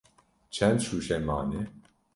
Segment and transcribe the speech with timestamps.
[0.53, 1.61] Çend şûşe mane?